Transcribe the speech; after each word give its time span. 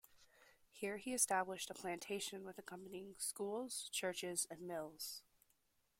Here 0.71 0.97
he 0.97 1.13
established 1.13 1.69
a 1.69 1.75
plantation 1.75 2.43
with 2.43 2.57
accompanying 2.57 3.13
schools, 3.19 3.87
churches, 3.91 4.47
and 4.49 4.61
mills. 4.61 5.21